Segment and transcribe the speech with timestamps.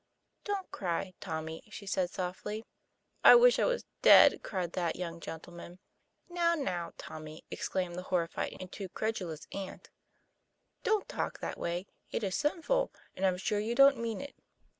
[0.45, 2.65] "Don't cry, Tommy," she said softly.
[3.23, 5.77] "I wish I was dead," cried that young gentleman."
[6.27, 9.91] Now, now, Tommy," exclaimed the horrified and too credulous aunt,
[10.81, 14.33] "don't talk that way: it is sin ful, and I'm sure you don't mean it."